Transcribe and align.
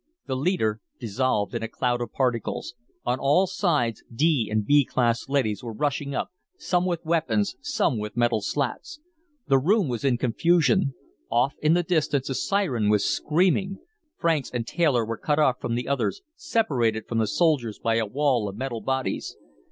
The 0.25 0.35
leader 0.35 0.81
dissolved 0.99 1.53
in 1.53 1.61
a 1.61 1.67
cloud 1.67 2.01
of 2.01 2.11
particles. 2.11 2.73
On 3.05 3.19
all 3.19 3.45
sides 3.45 4.03
D 4.11 4.49
and 4.51 4.65
B 4.65 4.83
class 4.83 5.29
leadys 5.29 5.63
were 5.63 5.73
rushing 5.75 6.15
up, 6.15 6.31
some 6.57 6.87
with 6.87 7.05
weapons, 7.05 7.55
some 7.61 7.99
with 7.99 8.17
metal 8.17 8.41
slats. 8.41 8.99
The 9.47 9.59
room 9.59 9.89
was 9.89 10.03
in 10.03 10.17
confusion. 10.17 10.95
Off 11.29 11.53
in 11.61 11.75
the 11.75 11.83
distance 11.83 12.31
a 12.31 12.33
siren 12.33 12.89
was 12.89 13.05
screaming. 13.05 13.77
Franks 14.17 14.49
and 14.49 14.65
Taylor 14.65 15.05
were 15.05 15.17
cut 15.17 15.37
off 15.37 15.61
from 15.61 15.75
the 15.75 15.87
others, 15.87 16.23
separated 16.35 17.07
from 17.07 17.19
the 17.19 17.27
soldiers 17.27 17.77
by 17.77 17.97
a 17.97 18.07
wall 18.07 18.49
of 18.49 18.57
metal 18.57 18.81
bodies. 18.81 19.37